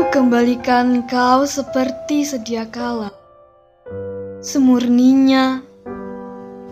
Kukembalikan 0.00 1.04
kau 1.12 1.44
seperti 1.44 2.24
sedia 2.24 2.64
kala, 2.64 3.12
semurninya, 4.40 5.60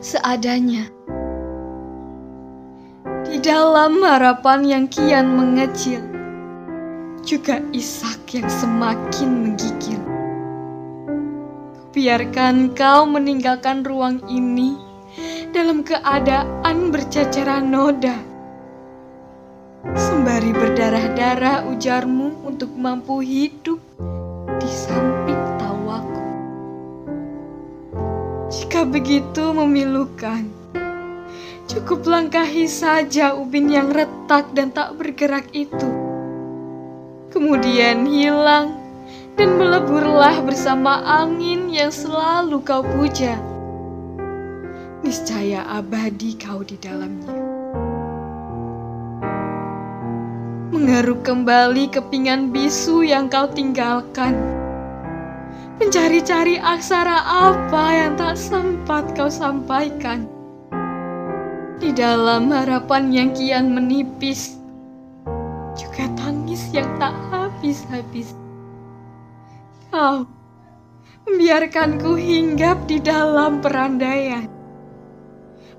seadanya. 0.01 0.89
Di 3.29 3.37
dalam 3.45 4.01
harapan 4.01 4.65
yang 4.65 4.85
kian 4.89 5.29
mengecil, 5.37 6.01
juga 7.21 7.61
isak 7.77 8.33
yang 8.33 8.49
semakin 8.49 9.29
menggigil. 9.29 10.01
Biarkan 11.93 12.73
kau 12.73 13.05
meninggalkan 13.05 13.85
ruang 13.85 14.25
ini 14.33 14.73
dalam 15.53 15.85
keadaan 15.85 16.89
berceceran 16.89 17.69
noda. 17.69 18.17
Sembari 20.39 20.55
berdarah-darah 20.55 21.67
ujarmu 21.67 22.47
untuk 22.47 22.71
mampu 22.79 23.27
hidup 23.27 23.83
di 24.63 24.71
samping 24.71 25.43
tawaku. 25.59 26.23
Jika 28.47 28.87
begitu 28.87 29.51
memilukan, 29.51 30.47
cukup 31.67 32.07
langkahi 32.07 32.71
saja 32.71 33.35
ubin 33.35 33.67
yang 33.67 33.91
retak 33.91 34.55
dan 34.55 34.71
tak 34.71 34.95
bergerak 34.95 35.51
itu. 35.51 35.91
Kemudian 37.35 38.07
hilang 38.07 38.79
dan 39.35 39.59
meleburlah 39.59 40.39
bersama 40.47 41.03
angin 41.19 41.67
yang 41.67 41.91
selalu 41.91 42.63
kau 42.63 42.87
puja. 42.87 43.35
Niscaya 45.03 45.67
abadi 45.67 46.39
kau 46.39 46.63
di 46.63 46.79
dalamnya. 46.79 47.58
Mengeruk 50.79 51.27
kembali 51.27 51.91
kepingan 51.91 52.55
bisu 52.55 53.03
yang 53.03 53.27
kau 53.27 53.51
tinggalkan. 53.51 54.39
Mencari-cari 55.83 56.55
aksara 56.55 57.19
apa 57.19 57.85
yang 57.91 58.15
tak 58.15 58.39
sempat 58.39 59.11
kau 59.19 59.27
sampaikan. 59.27 60.31
Di 61.83 61.91
dalam 61.91 62.55
harapan 62.55 63.11
yang 63.11 63.35
kian 63.35 63.75
menipis, 63.75 64.55
juga 65.75 66.07
tangis 66.15 66.71
yang 66.71 66.87
tak 67.03 67.11
habis-habis. 67.35 68.39
Kau 69.91 70.31
membiarkanku 71.27 72.15
hinggap 72.15 72.87
di 72.87 73.03
dalam 73.03 73.59
perandaian, 73.59 74.47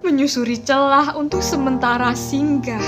menyusuri 0.04 0.60
celah 0.60 1.16
untuk 1.16 1.40
sementara 1.40 2.12
singgah. 2.12 2.84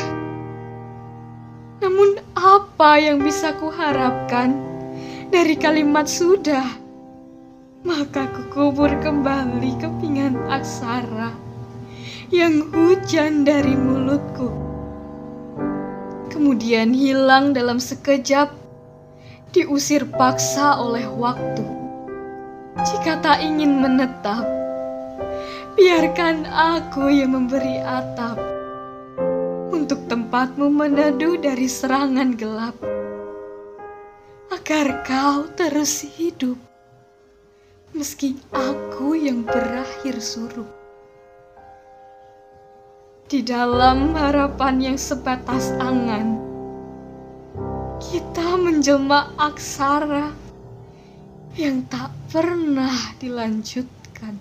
Namun 1.82 2.22
apa 2.38 3.02
yang 3.02 3.26
bisa 3.26 3.58
kuharapkan 3.58 4.54
dari 5.34 5.58
kalimat 5.58 6.06
sudah? 6.06 6.78
Maka 7.82 8.30
kukubur 8.30 8.94
kembali 9.02 9.82
kepingan 9.82 10.38
aksara 10.46 11.34
yang 12.30 12.70
hujan 12.70 13.42
dari 13.42 13.74
mulutku. 13.74 14.54
Kemudian 16.30 16.94
hilang 16.94 17.58
dalam 17.58 17.82
sekejap, 17.82 18.54
diusir 19.50 20.06
paksa 20.14 20.78
oleh 20.78 21.10
waktu. 21.10 21.66
Jika 22.78 23.26
tak 23.26 23.42
ingin 23.42 23.82
menetap, 23.82 24.46
biarkan 25.74 26.46
aku 26.46 27.10
yang 27.10 27.34
memberi 27.34 27.82
atap 27.82 28.51
untuk 29.92 30.08
tempatmu 30.08 30.72
meneduh 30.72 31.36
dari 31.36 31.68
serangan 31.68 32.32
gelap, 32.40 32.80
agar 34.48 35.04
kau 35.04 35.52
terus 35.52 36.08
hidup, 36.16 36.56
meski 37.92 38.40
aku 38.56 39.20
yang 39.20 39.44
berakhir 39.44 40.16
suruh. 40.24 40.72
Di 43.28 43.44
dalam 43.44 44.16
harapan 44.16 44.80
yang 44.80 44.96
sebatas 44.96 45.76
angan, 45.76 46.40
kita 48.00 48.48
menjelma 48.64 49.36
aksara 49.36 50.32
yang 51.60 51.84
tak 51.92 52.16
pernah 52.32 52.96
dilanjutkan. 53.20 54.40